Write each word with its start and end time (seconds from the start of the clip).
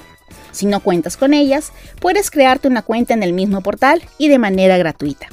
Si 0.53 0.67
no 0.67 0.81
cuentas 0.81 1.17
con 1.17 1.33
ellas, 1.33 1.73
puedes 2.01 2.31
crearte 2.31 2.69
una 2.69 2.83
cuenta 2.83 3.15
en 3.15 3.23
el 3.23 3.33
mismo 3.33 3.63
portal 3.63 4.03
y 4.19 4.29
de 4.29 4.39
manera 4.39 4.77
gratuita. 4.77 5.27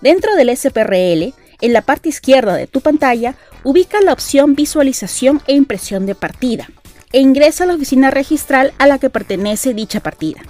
Dentro 0.00 0.36
del 0.36 0.56
SPRL, 0.56 1.34
en 1.60 1.72
la 1.72 1.82
parte 1.82 2.08
izquierda 2.08 2.54
de 2.54 2.66
tu 2.66 2.80
pantalla, 2.80 3.34
ubica 3.62 4.00
la 4.00 4.12
opción 4.14 4.54
Visualización 4.54 5.42
e 5.46 5.54
impresión 5.54 6.06
de 6.06 6.14
partida 6.14 6.68
e 7.12 7.20
ingresa 7.20 7.64
a 7.64 7.66
la 7.66 7.74
oficina 7.74 8.10
registral 8.10 8.72
a 8.78 8.86
la 8.86 8.98
que 8.98 9.10
pertenece 9.10 9.74
dicha 9.74 10.00
partida. 10.00 10.42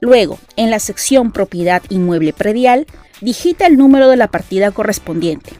Luego, 0.00 0.38
en 0.56 0.70
la 0.70 0.78
sección 0.78 1.30
Propiedad 1.30 1.82
Inmueble 1.90 2.32
Predial, 2.32 2.86
digita 3.20 3.66
el 3.66 3.76
número 3.76 4.08
de 4.08 4.16
la 4.16 4.28
partida 4.28 4.70
correspondiente, 4.70 5.52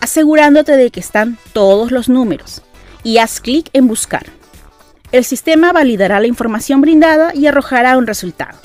asegurándote 0.00 0.76
de 0.76 0.90
que 0.90 1.00
están 1.00 1.38
todos 1.52 1.90
los 1.90 2.08
números, 2.08 2.62
y 3.02 3.18
haz 3.18 3.40
clic 3.40 3.70
en 3.72 3.88
Buscar. 3.88 4.26
El 5.12 5.24
sistema 5.24 5.72
validará 5.72 6.20
la 6.20 6.26
información 6.26 6.80
brindada 6.80 7.34
y 7.34 7.46
arrojará 7.46 7.96
un 7.96 8.06
resultado. 8.06 8.58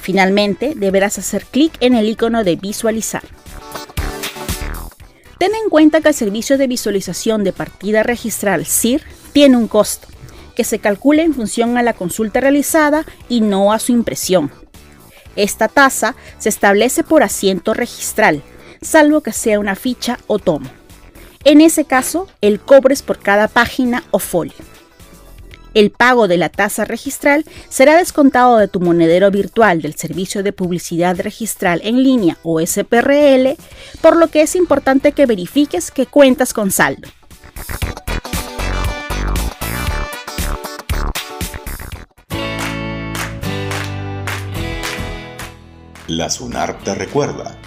Finalmente, 0.00 0.74
deberás 0.76 1.18
hacer 1.18 1.44
clic 1.44 1.72
en 1.80 1.94
el 1.94 2.08
icono 2.08 2.44
de 2.44 2.56
Visualizar. 2.56 3.22
Ten 5.38 5.52
en 5.54 5.70
cuenta 5.70 6.00
que 6.00 6.08
el 6.08 6.14
servicio 6.14 6.58
de 6.58 6.66
visualización 6.66 7.44
de 7.44 7.52
partida 7.52 8.02
registral 8.02 8.66
SIR 8.66 9.02
tiene 9.32 9.56
un 9.56 9.68
costo, 9.68 10.08
que 10.56 10.64
se 10.64 10.78
calcula 10.78 11.22
en 11.22 11.34
función 11.34 11.78
a 11.78 11.82
la 11.82 11.92
consulta 11.92 12.40
realizada 12.40 13.06
y 13.28 13.40
no 13.40 13.72
a 13.72 13.78
su 13.78 13.92
impresión. 13.92 14.50
Esta 15.36 15.68
tasa 15.68 16.16
se 16.38 16.48
establece 16.48 17.04
por 17.04 17.22
asiento 17.22 17.74
registral, 17.74 18.42
salvo 18.82 19.20
que 19.20 19.32
sea 19.32 19.60
una 19.60 19.76
ficha 19.76 20.18
o 20.26 20.38
tomo. 20.38 20.68
En 21.44 21.60
ese 21.60 21.84
caso, 21.84 22.26
el 22.40 22.60
cobro 22.60 22.92
es 22.92 23.02
por 23.02 23.18
cada 23.18 23.46
página 23.46 24.02
o 24.10 24.18
folio. 24.18 24.56
El 25.74 25.90
pago 25.90 26.26
de 26.26 26.38
la 26.38 26.48
tasa 26.48 26.84
registral 26.84 27.44
será 27.68 27.96
descontado 27.96 28.56
de 28.56 28.66
tu 28.66 28.80
monedero 28.80 29.30
virtual 29.30 29.80
del 29.80 29.94
Servicio 29.94 30.42
de 30.42 30.52
Publicidad 30.52 31.20
Registral 31.20 31.80
en 31.84 32.02
línea 32.02 32.36
o 32.42 32.60
SPRL, 32.60 33.56
por 34.00 34.16
lo 34.16 34.28
que 34.28 34.42
es 34.42 34.56
importante 34.56 35.12
que 35.12 35.26
verifiques 35.26 35.92
que 35.92 36.06
cuentas 36.06 36.52
con 36.52 36.72
saldo. 36.72 37.08
La 46.08 46.30
SUNARP 46.30 46.84
te 46.84 46.94
recuerda. 46.94 47.58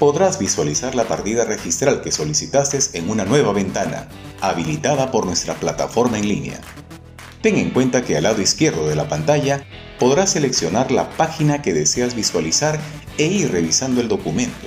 Podrás 0.00 0.40
visualizar 0.40 0.96
la 0.96 1.04
partida 1.04 1.44
registral 1.44 2.00
que 2.00 2.10
solicitaste 2.10 2.98
en 2.98 3.08
una 3.08 3.24
nueva 3.24 3.52
ventana, 3.52 4.08
habilitada 4.40 5.12
por 5.12 5.24
nuestra 5.24 5.54
plataforma 5.54 6.18
en 6.18 6.26
línea. 6.26 6.60
Ten 7.40 7.56
en 7.56 7.70
cuenta 7.70 8.02
que 8.02 8.16
al 8.16 8.24
lado 8.24 8.42
izquierdo 8.42 8.88
de 8.88 8.96
la 8.96 9.08
pantalla 9.08 9.64
podrás 10.00 10.30
seleccionar 10.30 10.90
la 10.90 11.08
página 11.10 11.62
que 11.62 11.72
deseas 11.72 12.16
visualizar 12.16 12.80
e 13.16 13.26
ir 13.26 13.52
revisando 13.52 14.00
el 14.00 14.08
documento. 14.08 14.66